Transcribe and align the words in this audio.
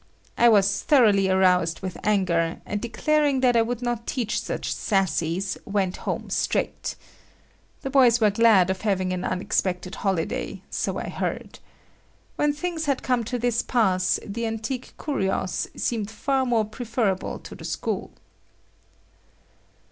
I 0.35 0.49
was 0.49 0.81
thoroughly 0.81 1.29
aroused 1.29 1.81
with 1.81 1.95
anger, 2.03 2.59
and 2.65 2.81
declaring 2.81 3.41
that 3.41 3.55
I 3.55 3.61
would 3.61 3.83
not 3.83 4.07
teach 4.07 4.41
such 4.41 4.73
sassies, 4.73 5.59
went 5.63 5.97
home 5.97 6.31
straight. 6.31 6.95
The 7.83 7.91
boys 7.91 8.19
were 8.19 8.31
glad 8.31 8.71
of 8.71 8.81
having 8.81 9.13
an 9.13 9.23
unexpected 9.23 9.93
holiday, 9.93 10.63
so 10.71 10.97
I 10.97 11.09
heard. 11.09 11.59
When 12.35 12.51
things 12.51 12.85
had 12.85 13.03
come 13.03 13.23
to 13.25 13.37
this 13.37 13.61
pass, 13.61 14.19
the 14.25 14.47
antique 14.47 14.93
curious 14.99 15.67
seemed 15.77 16.09
far 16.09 16.47
more 16.47 16.65
preferable 16.65 17.37
to 17.37 17.53
the 17.53 17.63
school. 17.63 18.09